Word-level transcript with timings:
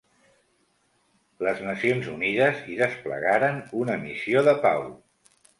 Les 1.49 1.61
Nacions 1.67 2.09
Unides 2.15 2.65
hi 2.71 2.79
desplegaren 2.81 3.63
una 3.85 4.03
missió 4.07 4.47
de 4.49 4.61
pau. 4.69 4.85